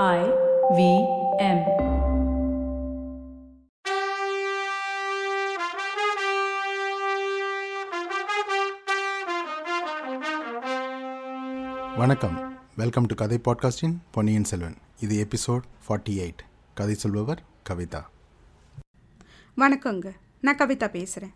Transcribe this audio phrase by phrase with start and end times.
[0.00, 0.20] I
[0.76, 0.82] V
[1.38, 1.58] M.
[11.96, 12.36] வணக்கம்.
[12.76, 14.76] Welcome to கதை பாட்காஸ்டின் பொன்னியின் செல்வன்.
[15.00, 16.42] இது எபிசோட் ஃபார்ட்டி எயிட்
[16.74, 18.02] கதை சொல்பவர் கவிதா.
[19.56, 20.12] வணக்கங்க.
[20.40, 21.34] நான் கவிதா பேசுகிறேன்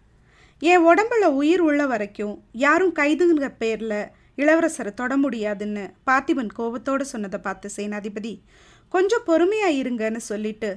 [0.58, 4.00] என் உடம்புல உயிர் உள்ள வரைக்கும் யாரும் கைதுங்கிற பேரில்
[4.38, 8.34] இளவரசரை தொட முடியாதுன்னு பார்த்திபன் கோபத்தோடு சொன்னதை பார்த்து சேனாதிபதி
[8.94, 10.70] கொஞ்சம் பொறுமையாக இருங்கன்னு சொல்லிட்டு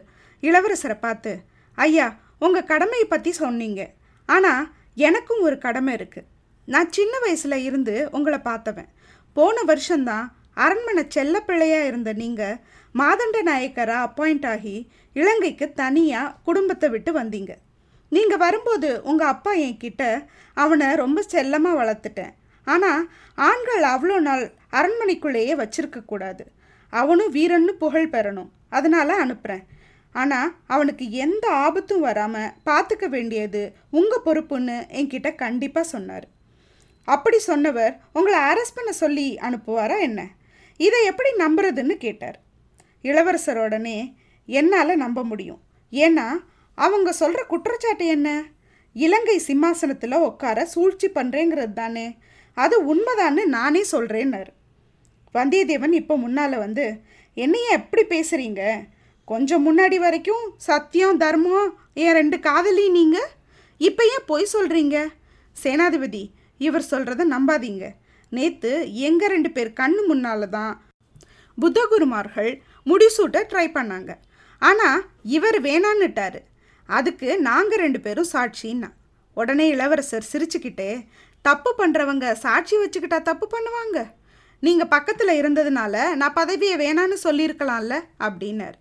[0.44, 1.32] இளவரசரை பார்த்து
[1.78, 2.08] ஐயா
[2.46, 3.82] உங்கள் கடமையை பற்றி சொன்னீங்க.
[4.30, 4.68] ஆனால்
[5.08, 6.28] எனக்கும் ஒரு கடமை இருக்குது
[6.68, 8.90] நான் சின்ன வயசில் இருந்து உங்களை பார்த்தவன்.
[9.38, 10.28] போன வருஷம்தான்
[10.64, 12.60] அரண்மனை செல்லப்பிள்ளையாக இருந்த நீங்கள்
[12.96, 14.76] மாதண்ட நாயக்கராக அப்பாயிண்ட் ஆகி
[15.16, 17.52] இலங்கைக்கு தனியாக குடும்பத்தை விட்டு வந்தீங்க.
[18.12, 20.04] நீங்கள் வரும்போது உங்கள் அப்பா என்கிட்ட
[20.58, 22.34] அவனை ரொம்ப செல்லமாக வளர்த்துட்டேன்.
[22.64, 23.04] ஆனால்
[23.38, 26.46] ஆண்கள் அவ்வளோ நாள் அரண்மனைக்குள்ளேயே வச்சிருக்கக்கூடாது
[26.90, 28.50] அவனும் வீரன்னு புகழ் பெறணும்.
[28.70, 29.66] அதனால் அனுப்புகிறேன்
[30.16, 36.28] ஆனால் அவனுக்கு எந்த ஆபத்தும் வராமல் பார்த்துக்க வேண்டியது உங்கள் பொறுப்புன்னு என்கிட்ட கண்டிப்பாக சொன்னார்.
[37.04, 40.22] அப்படி சொன்னவர் உங்களை அரெஸ்ட் பண்ண சொல்லி அனுப்புவாரா என்ன?
[40.78, 42.38] இதை எப்படி நம்புறதுன்னு கேட்டார்.
[43.02, 45.62] இளவரசர் உடனே என்னால் நம்ப முடியும்.
[45.94, 46.28] ஏன்னா
[46.78, 48.30] அவங்க சொல்கிற குற்றச்சாட்டு என்ன?
[48.96, 52.18] இலங்கை சிம்மாசனத்தில் உட்கார சூழ்ச்சி பண்ணுறேங்கிறது தானே.
[52.62, 54.52] அது உண்மைதான்னு நானே சொல்கிறேன்னாரு
[55.36, 56.86] வந்தியத்தேவன் இப்போ முன்னால் வந்து
[57.38, 58.62] என்னைய எப்படி பேசுகிறீங்க
[59.32, 61.68] கொஞ்சம் முன்னாடி வரைக்கும் சத்தியம் தர்மம்
[62.04, 63.32] என் ரெண்டு காதலி நீங்கள்
[63.82, 64.98] இப்போ ஏன் பொய் சொல்கிறீங்க
[65.58, 66.24] சேனாதிபதி
[66.68, 67.86] இவர் சொல்கிறத நம்பாதீங்க.
[68.32, 68.72] நேற்று
[69.08, 70.74] எங்கள் ரெண்டு பேர் கண்ணு முன்னால் தான்
[71.58, 72.52] புத்தகுருமார்கள்
[72.86, 74.12] முடிசூட்ட ட்ரை பண்ணாங்க.
[74.62, 75.04] ஆனால்
[75.36, 76.40] இவர் வேணான்னுட்டார்.
[76.90, 78.90] அதுக்கு நாங்கள் ரெண்டு பேரும் சாட்சின்னா.
[79.38, 80.92] உடனே இளவரசர் சிரிச்சுக்கிட்டே
[81.46, 84.00] தப்பு பண்ணுறவங்க சாட்சி வச்சுக்கிட்டா தப்பு பண்ணுவாங்க.
[84.64, 87.96] நீங்கள் பக்கத்தில் இருந்ததுனால நான் பதவியை வேணான்னு சொல்லியிருக்கலாம்ல
[88.28, 88.78] அப்படின்னார்.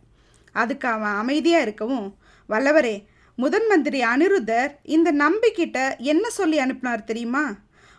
[0.62, 2.08] அதுக்கு அவன் அமைதியாக இருக்கவும்
[2.48, 2.96] வல்லவரே
[3.38, 5.78] முதன் மந்திரி அனிருத்தர் இந்த நம்பிக்கிட்ட
[6.12, 7.44] என்ன சொல்லி அனுப்பினார் தெரியுமா?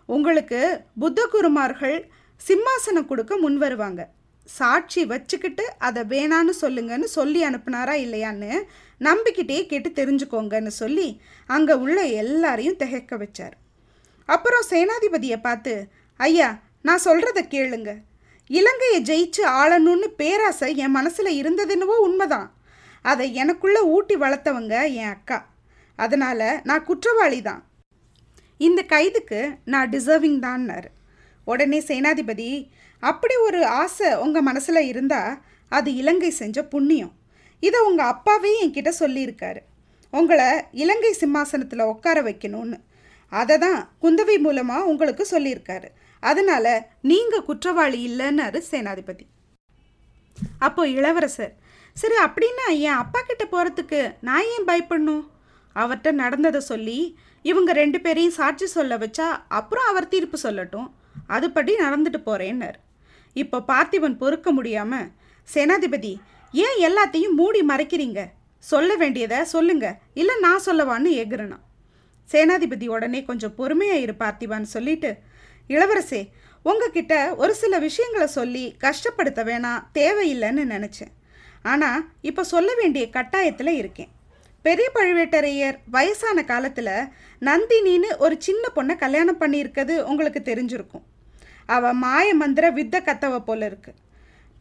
[0.10, 0.60] உங்களுக்கு
[1.02, 1.98] புத்த குருமார்கள்
[2.42, 4.02] சிம்மாசனம் கொடுக்க முன் வருவாங்க.
[4.50, 8.52] சாட்சி வச்சுக்கிட்டு அதை வேணான்னு சொல்லுங்கன்னு சொல்லி அனுப்புனாரா இல்லையான்னு
[9.08, 11.08] நம்பிக்கிட்டே கேட்டு தெரிஞ்சுக்கோங்கன்னு சொல்லி
[11.50, 13.56] அங்கே உள்ள எல்லாரையும் திகைக்க வச்சார்.
[14.34, 15.74] அப்புறம் சேனாதிபதியை பார்த்து
[16.20, 16.50] ஐயா
[16.88, 17.92] நான் சொல்கிறத கேளுங்க.
[18.50, 22.48] இலங்கையை ஜெயிச்சு ஆளணும்னு பேராசை என் மனசில் இருந்ததுன்னவோ உண்மைதான்.
[23.12, 25.38] அதை எனக்குள்ளே ஊட்டி வளர்த்தவங்க என் அக்கா.
[26.00, 27.62] அதனால் நான் குற்றவாளி தான்
[28.68, 29.40] இந்த கைதுக்கு
[29.74, 30.90] நான் டிசர்விங் தான்னார்.
[31.52, 32.50] உடனே சேனாதிபதி
[33.04, 35.38] அப்படி ஒரு ஆசை உங்கள் மனசில் இருந்தால்
[35.78, 37.14] அது இலங்கை செஞ்ச புண்ணியம்.
[37.64, 39.62] இதை உங்கள் அப்பாவே என்கிட்ட சொல்லியிருக்காரு.
[40.14, 40.50] உங்களை
[40.84, 42.78] இலங்கை சிம்மாசனத்தில் உட்கார வைக்கணும்னு.
[43.32, 45.90] அதை தான் குந்தவை மூலமாக உங்களுக்கு சொல்லியிருக்காரு.
[46.24, 46.74] அதனால்
[47.10, 49.26] நீங்கள் குற்றவாளி இல்லைன்னாரு சேனாதிபதி.
[50.66, 51.54] அப்போ இளவரசர்
[51.98, 55.24] சரி அப்படின்னா என் அப்பா கிட்ட போகிறதுக்கு நான் ஏன் பயப்படணும்?
[55.76, 57.00] அவர்கிட்ட நடந்ததை சொல்லி
[57.46, 59.28] இவங்க ரெண்டு பேரையும் சாட்சி சொல்ல வச்சா
[59.60, 60.90] அப்புறம் அவர் தீர்ப்பு சொல்லட்டும்.
[61.36, 62.78] அதுபடி நடந்துட்டு போகிறேன்னார்
[63.36, 65.10] இப்போ பார்த்திபன் பொறுக்க முடியாமல்
[65.48, 66.14] சேனாதிபதி
[66.54, 68.22] ஏன் எல்லாத்தையும் மூடி மறைக்கிறீங்க?
[68.64, 69.88] சொல்ல வேண்டியதை சொல்லுங்க.
[70.22, 71.60] இல்லை நான் சொல்லவான்னு எகுறனா
[72.32, 75.12] சேனாதிபதி உடனே கொஞ்சம் பொறுமையாக இரு பார்த்திபான்னு சொல்லிட்டு
[75.70, 76.22] இளவரசே
[76.66, 81.14] உங்ககிட்ட ஒரு சில விஷயங்களை சொல்லி கஷ்டப்படுத்த வேணாம் தேவையில்லைன்னு நினச்சேன்.
[81.72, 84.12] ஆனால் இப்போ சொல்ல வேண்டிய கட்டாயத்தில் இருக்கேன்.
[84.66, 86.94] பெரிய பழுவேட்டரையர் வயசான காலத்தில்
[87.50, 91.06] நந்தினின்னு ஒரு சின்ன பொண்ணை கல்யாணம் பண்ணியிருக்கிறது உங்களுக்கு தெரிஞ்சிருக்கும்.
[91.76, 93.92] அவள் மாய மந்திர வித்த கத்தவ போல இருக்கு.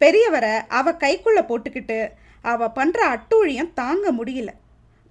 [0.01, 1.99] பெரியவரை அவள் கைக்குள்ளே போட்டுக்கிட்டு
[2.41, 4.51] அவள் பண்ணுற அட்டூழியம் தாங்க முடியல.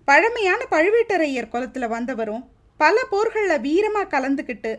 [0.08, 2.44] பழமையான பழுவேட்டரையர் குலத்தில் வந்தவரும்
[2.80, 4.72] பல போர்களில் வீரமாக கலந்துக்கிட்டு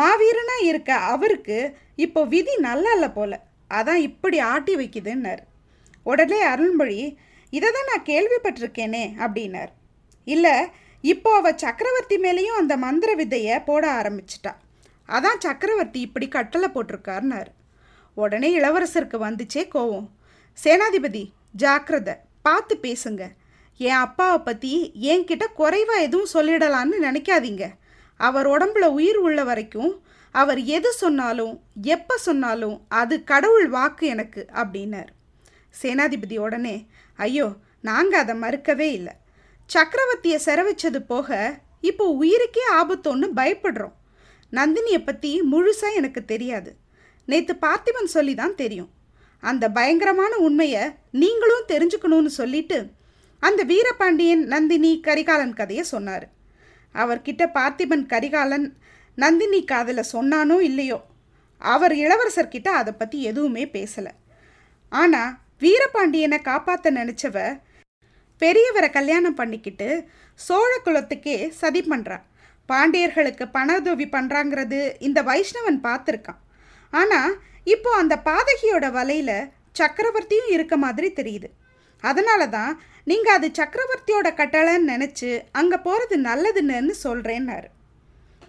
[0.00, 1.56] மாவீரனாக இருக்க அவருக்கு
[2.04, 3.32] இப்போ விதி நல்லா இல்லை போல.
[3.78, 5.42] அதான் இப்படி ஆட்டி வைக்குதுன்னார்.
[6.06, 7.00] உடனே அருள்மொழி
[7.52, 9.72] இதை தான் நான் கேள்விப்பட்டிருக்கேனே அப்படின்னார்.
[10.26, 10.54] இல்லை
[11.04, 14.52] இப்போ அவள் சக்கரவர்த்தி மேலேயும் அந்த மந்திர விதையை போட ஆரம்பிச்சிட்டா.
[15.08, 17.50] அதான் சக்கரவர்த்தி இப்படி கட்டளை போட்டிருக்காருனார்
[18.16, 20.08] உடனே இளவரசருக்கு வந்துச்சே கோவம்.
[20.58, 21.24] சேனாதிபதி
[21.62, 22.14] ஜாக்கிரதை
[22.46, 23.22] பார்த்து பேசுங்க.
[23.86, 24.72] என் அப்பாவை பற்றி
[25.10, 27.64] என்கிட்ட குறைவாக எதுவும் சொல்லிடலான்னு நினைக்காதீங்க.
[28.16, 29.92] அவர் உடம்புல உயிர் உள்ள வரைக்கும்
[30.34, 31.54] அவர் எது சொன்னாலும்
[31.94, 35.10] எப்போ சொன்னாலும் அது கடவுள் வாக்கு எனக்கு அப்படின்னார்.
[35.74, 36.76] சேனாதிபதி உடனே
[37.18, 37.46] ஐயோ
[37.88, 39.14] நாங்கள் அதை மறுக்கவே இல்லை.
[39.70, 41.38] சக்கரவர்த்தியை சிற போக
[41.80, 43.96] இப்போ உயிருக்கே ஆபத்தோன்னு பயப்படுறோம்.
[44.52, 46.70] நந்தினியை பற்றி முழுசாக எனக்கு தெரியாது.
[47.28, 48.90] நேற்று பார்த்திபன் சொல்லி தான் தெரியும்.
[49.42, 50.82] அந்த பயங்கரமான உண்மையை
[51.22, 52.78] நீங்களும் தெரிஞ்சுக்கணும்னு சொல்லிட்டு
[53.42, 56.26] அந்த வீரபாண்டியன் நந்தினி கரிகாலன் கதையை சொன்னார்.
[56.94, 58.66] அவர்கிட்ட பார்த்திபன் கரிகாலன்
[59.18, 60.98] நந்தினி காதில் சொன்னானோ இல்லையோ
[61.62, 64.12] அவர் இளவரசர்கிட்ட அதை பற்றி எதுவுமே பேசலை.
[64.92, 65.34] ஆனால்
[65.64, 67.38] வீரபாண்டியனை காப்பாற்ற நினச்சவ
[68.42, 69.88] பெரியவரை கல்யாணம் பண்ணிக்கிட்டு
[70.40, 72.18] சோழ குலத்துக்கே சதி பண்ணுறா
[72.68, 76.40] பாண்டியர்களுக்கு பணதுவி பண்ணுறாங்கிறது இந்த வைஷ்ணவன் பார்த்துருக்கான்.
[76.92, 77.32] ஆனால்
[77.74, 79.48] இப்போ அந்த பாதகியோட வலையில்
[79.78, 81.48] சக்கரவர்த்தியும் இருக்க மாதிரி தெரியுது.
[82.08, 82.72] அதனால தான்
[83.10, 85.30] நீங்கள் அது சக்கரவர்த்தியோட கட்டளைன்னு நினச்சி
[85.60, 87.68] அங்கே போகிறது நல்லதுன்னு சொல்கிறேன்னாரு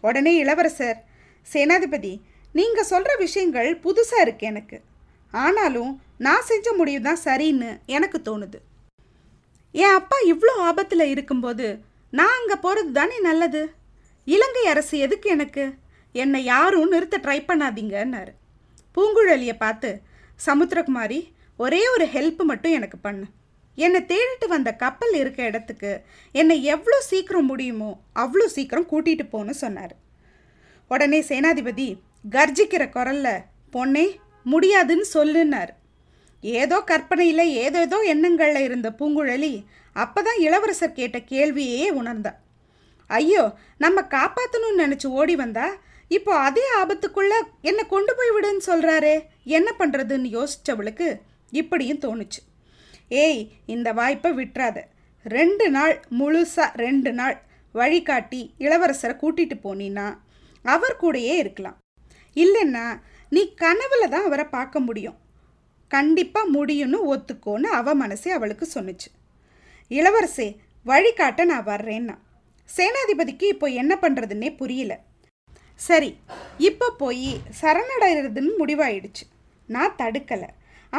[0.07, 0.99] உடனே இளவரசர்
[1.47, 2.13] சேனாதிபதி
[2.59, 4.77] நீங்கள் சொல்கிற விஷயங்கள் புதுசாக இருக்கு எனக்கு.
[5.33, 5.91] ஆனாலும்
[6.25, 8.59] நான் செஞ்ச முடிவு தான் சரின்னு எனக்கு தோணுது.
[9.75, 11.67] என் அப்பா இவ்வளோ ஆபத்தில் இருக்கும்போது
[12.19, 13.61] நான் அங்கே போகிறது தானே நல்லது?
[14.27, 15.65] இலங்கை அரசு எதுக்கு எனக்கு?
[16.15, 18.33] என்னை யாரும் நிறுத்த ட்ரை பண்ணாதீங்கன்னாரு.
[18.95, 19.91] பூங்குழலியை பார்த்து
[20.47, 21.19] சமுத்திரகுமாரி
[21.59, 23.25] ஒரே ஒரு ஹெல்ப் மட்டும் எனக்கு பண்ணு.
[23.77, 25.91] என்னை தேடிட்டு வந்த கப்பல் இருக்க இடத்துக்கு
[26.35, 27.91] என்னை எவ்வளோ சீக்கிரம் முடியுமோ
[28.23, 29.93] அவ்வளோ சீக்கிரம் கூட்டிகிட்டு போன்னு சொன்னார்.
[30.91, 31.87] உடனே சேனாதிபதி
[32.25, 33.29] கர்ஜிக்கிற குரல்ல
[33.75, 34.05] பொண்ணே
[34.45, 35.71] முடியாதுன்னு சொல்லுன்னார்.
[36.43, 39.53] ஏதோ கற்பனையில் ஏதேதோ எண்ணங்களில் இருந்த பூங்குழலி
[39.95, 42.31] அப்பதான் இளவரசர் கேட்ட கேள்வியே உணர்ந்தா.
[43.09, 43.43] ஐயோ
[43.83, 45.67] நம்ம காப்பாற்றணும்னு நினச்சி ஓடி வந்தா
[46.11, 47.33] இப்போ அதே ஆபத்துக்குள்ள
[47.69, 49.15] என்னை கொண்டு போய் விடுன்னு சொல்கிறாரே
[49.57, 51.09] என்ன பண்ணுறதுன்னு யோசித்தவளுக்கு
[51.61, 52.41] இப்படியும் தோணுச்சு.
[53.23, 54.77] ஏய் இந்த வாய்ப்பை விட்டுறாத.
[55.25, 57.35] ரெண்டு நாள் முழுசாக ரெண்டு நாள்
[57.75, 60.07] வழிகாட்டி இளவரசரை கூட்டிகிட்டு போனீன்னா
[60.65, 61.77] அவர் கூடயே இருக்கலாம்.
[62.35, 62.85] இல்லைன்னா
[63.29, 65.17] நீ கனவுல தான் அவரை பார்க்க முடியும்.
[65.91, 69.09] கண்டிப்பாக முடியும்னு ஒத்துக்கோன்னு அவ மனசே அவளுக்கு சொன்னுச்சு.
[69.91, 70.47] இளவரசே
[70.85, 72.15] வழிகாட்ட நான் வர்றேன்னா.
[72.69, 74.93] சேனாதிபதிக்கு இப்போ என்ன பண்ணுறதுன்னே புரியல.
[75.75, 76.11] சரி
[76.57, 77.29] இப்போ போய்
[77.61, 79.25] சரணடைகிறதுன்னு முடிவாயிடுச்சு.
[79.69, 80.49] நான் தடுக்கலை.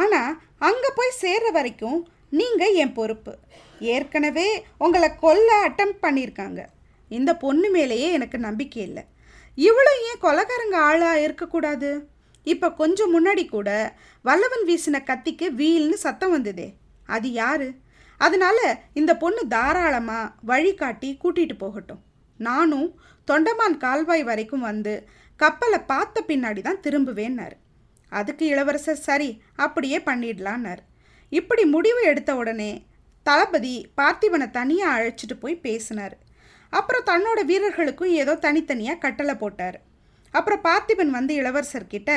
[0.01, 0.37] ஆனால்
[0.67, 1.99] அங்கே போய் சேர்ற வரைக்கும்
[2.39, 3.33] நீங்கள் என் பொறுப்பு.
[3.95, 4.47] ஏற்கனவே
[4.77, 6.61] உங்களை கொல்ல அட்டம் பண்ணியிருக்காங்க.
[7.11, 9.03] இந்த பொண்ணு மேலேயே எனக்கு நம்பிக்கை இல்லை.
[9.57, 11.91] இவ்வளோ ஏன் கொலகாரங்க ஆளாக இருக்கக்கூடாது?
[12.43, 13.69] இப்போ கொஞ்சம் முன்னாடி கூட
[14.25, 16.67] வல்லவன் வீசின கத்திக்கு வீல்னு சத்தம் வந்ததே.
[17.05, 17.67] அது யாரு?
[18.17, 18.57] அதனால
[18.93, 22.01] இந்த பொண்ணு தாராளமாக வழிகாட்டி கூட்டிகிட்டு போகட்டும்.
[22.39, 22.89] நானும்
[23.27, 24.93] தொண்டமான் கால்வாய் வரைக்கும் வந்து
[25.39, 27.55] கப்பலை பார்த்த பின்னாடி தான் திரும்புவேன்னாரு.
[28.19, 29.29] அதுக்கு இளவரசர் சரி
[29.65, 30.83] அப்படியே பண்ணிடலான்னாரு.
[31.31, 32.71] இப்படி முடிவு எடுத்த உடனே
[33.25, 36.15] தளபதி பார்த்திபனை தனியாக அழைச்சிட்டு போய் பேசினார்.
[36.73, 39.77] அப்புறம் தன்னோட வீரர்களுக்கும் ஏதோ தனித்தனியாக கட்டளை போட்டார்.
[40.33, 42.11] அப்புறம் பார்த்திபன் வந்து இளவரசர்கிட்ட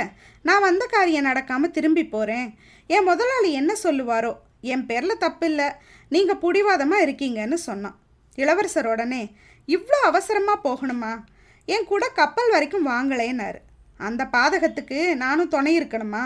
[0.49, 2.49] நான் வந்த காரியம் நடக்காமல் திரும்பி போகிறேன்
[2.95, 4.33] என் முதலாளி என்ன சொல்லுவாரோ
[4.73, 5.69] என் பேரில் தப்பில்லை.
[6.13, 7.97] நீங்கள் புடிவாதமாக இருக்கீங்கன்னு சொன்னான்.
[8.39, 9.23] இளவரசர் உடனே
[9.69, 11.13] இவ்வளோ அவசரமாக போகணுமா?
[11.75, 13.61] என் கூட கப்பல் வரைக்கும் வாங்கலேன்னாரு.
[14.01, 16.25] அந்த பாதகத்துக்கு நானும் துணை இருக்கணுமா?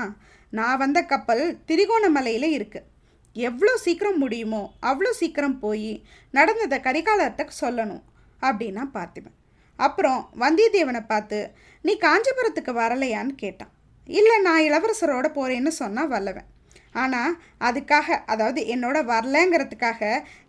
[0.52, 2.88] நான் வந்த கப்பல் திரிகோணமலையில் இருக்குது
[3.36, 5.92] எவ்வளோ சீக்கிரம் முடியுமோ அவ்வளோ சீக்கிரம் போய்
[6.34, 8.02] நடந்ததை கரிகாலத்துக்கு சொல்லணும்
[8.42, 9.36] அப்படின்னா பார்த்திபன்.
[9.78, 11.38] அப்புறம் வந்தியத்தேவனை பார்த்து
[11.84, 13.72] நீ காஞ்சிபுரத்துக்கு வரலையான்னு கேட்டான்.
[14.08, 16.48] இல்லை நான் இளவரசரோட போகிறேன்னு சொன்னால் வல்லவன்.
[16.92, 17.32] ஆனால்
[17.68, 20.02] அதுக்காக அதாவது என்னோட வரலங்கிறதுக்காக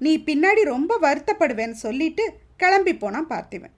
[0.06, 2.24] நீ பின்னாடி ரொம்ப வருத்தப்படுவேன்னு சொல்லிட்டு
[2.56, 3.76] கிளம்பி போனான் பார்த்திவன்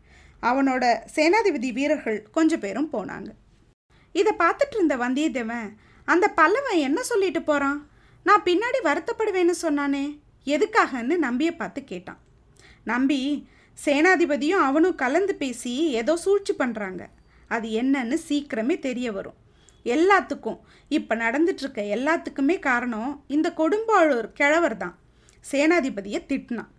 [0.50, 0.84] அவனோட
[1.16, 3.30] சேனாதிபதி வீரர்கள் கொஞ்சம் பேரும் போனாங்க.
[4.16, 5.69] இதை பார்த்துட்டு இருந்த வந்தியத்தேவன்
[6.07, 7.80] அந்த பல்லவன் என்ன சொல்லிட்டு போகிறான்
[8.28, 10.04] நான் பின்னாடி வருத்தப்படுவேன்னு சொன்னானே
[10.56, 12.19] எதுக்காகன்னு நம்பியை பார்த்து கேட்டான்.
[12.92, 13.19] நம்பி
[13.78, 17.04] சேனாதிபதியும் அவனும் கலந்து பேசி ஏதோ சூழ்ச்சி பண்ணுறாங்க
[17.56, 19.39] அது என்னன்னு சீக்கிரமே தெரிய வரும்.
[19.86, 20.60] எல்லாத்துக்கும்
[20.98, 24.96] இப்போ நடந்துட்டுருக்க எல்லாத்துக்குமே காரணம் இந்த கொடும்பாளூர் கிழவர் தான்
[25.46, 26.72] சேனாதிபதியை திட்டினான்.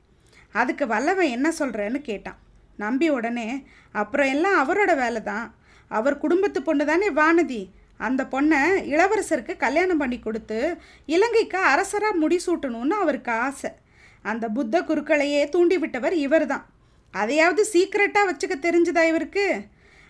[0.61, 2.39] அதுக்கு வல்லவன் என்ன சொல்கிறேன்னு கேட்டான்.
[2.77, 3.49] நம்பி உடனே
[3.95, 5.47] அப்புறம் எல்லாம் அவரோட வேலை தான்
[5.91, 7.63] அவர் குடும்பத்து பொண்ணு தானே வானதி.
[7.97, 8.61] அந்த பொண்ணை
[8.93, 10.59] இளவரசருக்கு கல்யாணம் பண்ணி கொடுத்து
[11.07, 13.71] இலங்கைக்கு அரசராக முடிசூட்டணும்னு அவருக்கு ஆசை.
[14.25, 16.65] அந்த புத்த குருக்களையே தூண்டிவிட்டவர் இவர் தான்
[17.15, 19.47] அதையாவது சீக்ரெட்டாக வச்சுக்க தெரிஞ்சுதா இவருக்கு?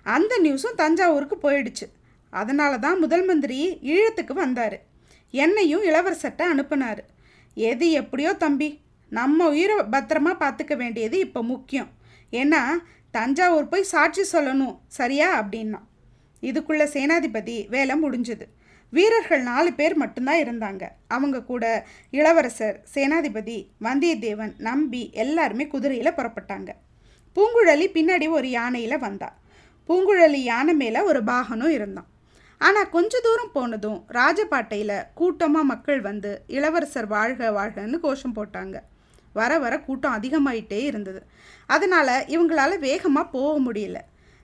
[0.07, 1.87] அந்த நியூஸும் தஞ்சாவூருக்கு போயிடுச்சு.
[2.33, 3.59] அதனால தான் முதல் மந்திரி
[3.95, 4.77] ஈழத்துக்கு வந்தார்.
[5.31, 7.03] என்னையும் இளவரசர்கிட்ட அனுப்புனார்.
[7.57, 8.69] எது எப்படியோ தம்பி
[9.13, 11.91] நம்ம உயிரை பத்திரமா பார்த்துக்க வேண்டியது இப்போ முக்கியம்.
[12.41, 12.63] ஏன்னா
[13.11, 15.29] தஞ்சாவூர் போய் சாட்சி சொல்லணும் சரியா?
[15.43, 15.81] அப்படின்னா.
[16.43, 18.47] இதுக்குள்ள சேனாதிபதி வேலை முடிஞ்சது.
[18.93, 20.83] வீரர்கள் நாலு பேர் மட்டும்தான் இருந்தாங்க.
[21.09, 21.65] அவங்க கூட
[22.11, 26.71] இளவரசர் சேனாதிபதி வந்தியத்தேவன் நம்பி எல்லாருமே குதிரையில் புறப்பட்டாங்க.
[27.37, 29.31] பூங்குழலி பின்னாடி ஒரு யானையில் வந்தா.
[29.89, 32.09] பூங்குழலி யானை மேலே ஒரு பாகனும் இருந்தான்.
[32.61, 38.77] ஆனால் கொஞ்ச தூரம் போனதும் ராஜபாட்டையில் கூட்டமாக மக்கள் வந்து இளவரசர் வாழ்க வாழ்கன்னு கோஷம் போட்டாங்க.
[39.39, 41.21] வர வர கூட்டம் அதிகமாயிட்டே இருந்தது.
[41.75, 44.01] அதனால் இவங்களால வேகமாக போக முடியல.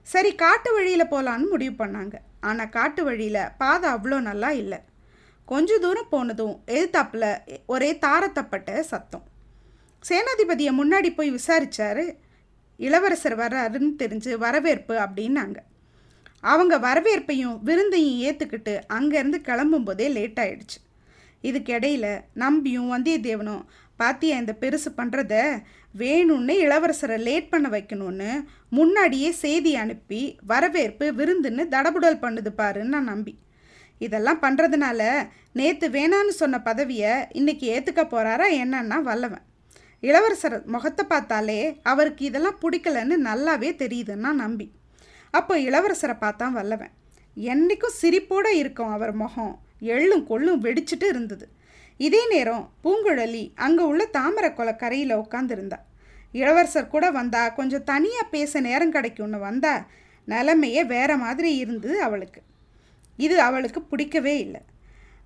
[0.07, 2.17] சரி காட்டு வழியில் போகலான்னு முடிவு பண்ணாங்க.
[2.51, 4.79] ஆனால் காட்டு வழியில் பாதை அவ்வளோ நல்லா இல்லை.
[5.51, 7.27] கொஞ்ச தூரம் போனதும் எதிர்த்தாப்புல
[7.75, 9.25] ஒரே தாரத்தப்பட்ட சத்தம்.
[10.03, 12.05] சேனாதிபதியை முன்னாடி போய் விசாரித்தார்
[12.81, 15.59] இளவரசர் வர்றாருன்னு தெரிஞ்சு வரவேற்பு அப்படின்னாங்க.
[16.53, 20.79] அவங்க வரவேற்பையும் விருந்தையும் ஏற்றுக்கிட்டு அங்கேருந்து கிளம்பும்போதே லேட் ஆயிடுச்சு.
[21.49, 23.63] இதுக்கிடையில் நம்பியும் வந்தியத்தேவனும்
[24.01, 25.35] பாத்தியா இந்த பெருசு பண்ணுறத
[25.95, 28.31] வேணும்னு இளவரசரை லேட் பண்ண வைக்கணும்னு
[28.79, 33.35] முன்னாடியே செய்தி அனுப்பி வரவேற்பு விருந்துன்னு தடபுடல் பண்ணுது பாருன்னு நான் நம்பி.
[34.01, 35.01] இதெல்லாம் பண்ணுறதுனால
[35.59, 39.45] நேற்று வேணான்னு சொன்ன பதவியை இன்னைக்கு ஏற்றுக்க போகிறாரா என்னன்னா வல்லவன்.
[40.03, 41.59] இளவரசர் முகத்தை பார்த்தாலே
[41.93, 44.67] அவருக்கு இதெல்லாம் பிடிக்கலன்னு நல்லாவே தெரியுதுன்னா நம்பி.
[45.35, 46.93] அப்போ இளவரசரை பார்த்தான் வல்லவன்.
[47.37, 49.53] என்னைக்கும் சிரிப்போடு இருக்கும் அவர் முகம்.
[49.95, 51.47] எள்ளும் கொள்ளும் வெடிச்சிட்டு இருந்தது.
[52.01, 55.79] இதே நேரம் பூங்குழலி அங்கே உள்ள தாமரை கரையில் உட்காந்துருந்தா
[56.35, 59.75] இளவரசர் கூட வந்தா கொஞ்சம் தனியாக பேச நேரம் கிடைக்கும்னு வந்தா
[60.29, 62.41] நிலைமையே வேற மாதிரி இருந்தது அவளுக்கு.
[63.19, 64.61] இது அவளுக்கு பிடிக்கவே இல்லை.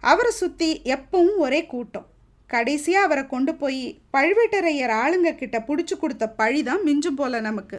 [0.02, 2.06] அவரை சுற்றி எப்பவும் ஒரே கூட்டம்.
[2.50, 3.82] கடைசியாக அவரை கொண்டு போய்
[4.14, 7.78] பழுவேட்டரையர் ஆளுங்க கிட்ட பிடிச்சி கொடுத்த பழி தான் மிஞ்சும் போல நமக்கு.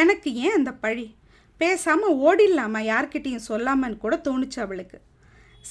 [0.00, 1.06] எனக்கு ஏன் அந்த பழி?
[1.60, 4.98] பேசாமல் ஓடிடலாமா யார்கிட்டையும் சொல்லாமன்னு கூட தோணுச்சு அவளுக்கு.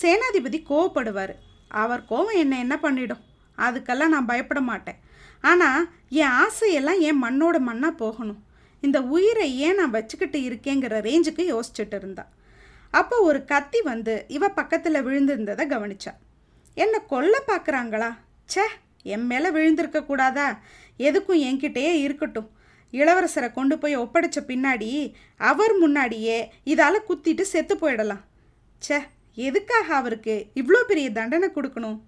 [0.02, 1.36] சேனாதிபதி கோவப்படுவார்.
[1.72, 3.24] அவர் கோவம் என்னை என்ன பண்ணிடும்?
[3.58, 5.00] அதுக்கெல்லாம் நான் பயப்பட மாட்டேன்.
[5.42, 8.44] ஆனால் என் ஆசையெல்லாம் என் மண்ணோட மண்ணாக போகணும்.
[8.82, 12.28] இந்த உயிரை ஏன் நான் வச்சுக்கிட்டு இருக்கேங்கிற ரேஞ்சுக்கு யோசிச்சுட்டு இருந்தா.
[12.92, 16.14] அப்போ ஒரு கத்தி வந்து இவ பக்கத்தில் விழுந்திருந்ததை கவனிச்சா.
[16.74, 18.10] என்னை கொல்ல பார்க்குறாங்களா
[18.54, 18.66] ச்சே
[19.04, 20.60] என் மேலே விழுந்திருக்க கூடாதா?
[20.98, 22.50] எதுக்கும் என்கிட்டயே இருக்கட்டும்.
[22.94, 28.24] இளவரசரை கொண்டு போய் ஒப்படைச்ச பின்னாடி அவர் முன்னாடியே இதால் குத்திட்டு செத்து போயிடலாம்.
[28.88, 29.00] ச்சே
[29.36, 32.00] எதுக்காக அவருக்கு இவ்வளோ பெரிய தண்டனை கொடுக்கணும்?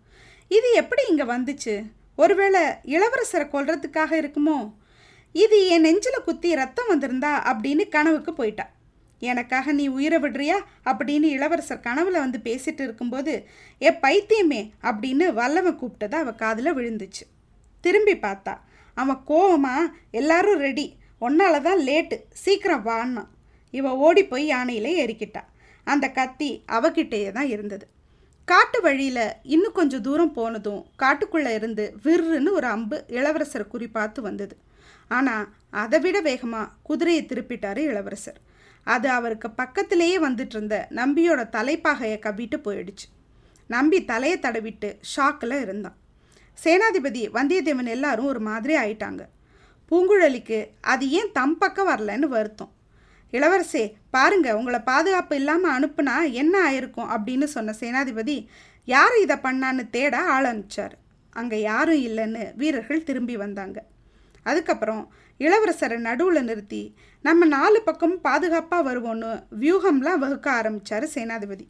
[0.48, 1.92] இது எப்படி இங்கே வந்துச்சு?
[2.16, 4.74] ஒருவேளை இளவரசரை கொல்றதுக்காக இருக்குமோ?
[5.32, 8.66] இது என் நெஞ்சில் குத்தி ரத்தம் வந்திருந்தா அப்படின்னு கனவுக்கு போயிட்டா.
[9.20, 10.58] எனக்காக நீ உயிரை விடுறியா?
[10.86, 13.48] அப்படின்னு இளவரசர் கனவுல வந்து பேசிட்டு இருக்கும்போது
[13.82, 17.24] ஏ பைத்தியமே அப்படின்னு வல்லவன் கூப்பிட்டது அவள் காதில் விழுந்துச்சு.
[17.82, 18.56] திரும்பி பார்த்தா
[18.94, 19.76] அவன் கோவமா
[20.12, 23.30] எல்லாரும் ரெடி ஒன்னால தான் லேட்டு சீக்கிரம் வான்னான்
[23.72, 25.42] இவ ஓடி போய் யானையில ஏறிக்கிட்டா.
[25.88, 27.86] அந்த கத்தி அவகிட்டேயே தான் இருந்தது.
[28.48, 34.56] காட்டு வழியில் இன்னும் கொஞ்சம் தூரம் போனதும் காட்டுக்குள்ளே இருந்து விர்ருன்னு ஒரு அம்பு இளவரசர் குறி பார்த்து வந்தது.
[35.18, 35.46] ஆனால்
[35.84, 38.40] அதை விட வேகமாக குதிரையை திருப்பிட்டார் இளவரசர்.
[38.88, 43.08] அது அவருக்கு பக்கத்திலேயே வந்துட்டு இருந்த நம்பியோட தலைப்பாகையை கவிட்டு போயிடுச்சு.
[43.70, 45.98] நம்பி தலையை தடவிட்டு ஷாக்கில் இருந்தான்.
[46.58, 49.24] சேனாதிபதி வந்தியத்தேவன் எல்லாரும் ஒரு மாதிரி ஆயிட்டாங்க.
[49.92, 52.72] பூங்குழலிக்கு அது ஏன் தம் பக்கம் வரலன்னு வருத்தம்.
[53.34, 53.84] இளவரசே
[54.16, 58.38] பாருங்க உங்களை பாதுகாப்பு இல்லாமல் அனுப்புனா என்ன ஆயிருக்கும் அப்படின்னு சொன்ன சேனாதிபதி
[58.88, 60.96] யார் இதை பண்ணான்னு தேட ஆள் அனுப்பிச்சார்.
[61.36, 63.78] அங்கே யாரும் இல்லைன்னு வீரர்கள் திரும்பி வந்தாங்க.
[64.46, 65.04] அதுக்கப்புறம்
[65.40, 66.82] இளவரசரை நடுவில் நிறுத்தி
[67.26, 69.30] நம்ம நாலு பக்கம் பாதுகாப்பாக வருவோன்னு
[69.62, 71.66] வியூகம்லாம் வகுக்க ஆரம்பித்தார் சேனாதிபதி.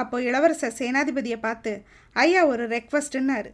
[0.00, 1.72] அப்போ இளவரசர் சேனாதிபதியை பார்த்து
[2.16, 3.50] ஐயா ஒரு ரெக்வஸ்ட்டுன்னாரு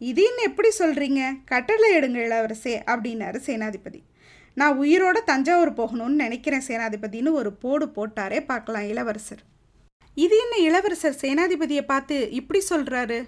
[0.00, 4.00] இதுன்னு எப்படி சொல்கிறீங்க கட்டளை எடுங்க இளவரசே அப்படின்னாரு சேனாதிபதி.
[4.56, 9.42] நான் உயிரோட தஞ்சாவூர் போகணும்னு நினைக்கிறேன் சேனாதிபதினு ஒரு போடு போட்டாரே பார்க்கலாம் இளவரசர்.
[10.16, 11.16] இது என்ன இளவரசர்?
[11.22, 13.18] சேனாதிபதியை பார்த்து இப்படி சொல்கிறாரு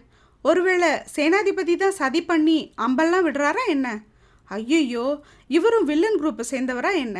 [0.43, 3.89] ஒருவேளை சேனாதிபதி தான் சதி பண்ணி அம்பெல்லாம் விடுறாரா என்ன?
[4.51, 5.07] ஐயையோ
[5.47, 7.19] இவரும் வில்லன் குரூப்பை சேர்ந்தவரா என்ன?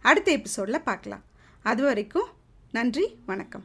[0.00, 1.24] அடுத்த எபிசோடில் பார்க்கலாம்.
[1.62, 2.30] அது வரைக்கும்
[2.72, 3.64] நன்றி வணக்கம்.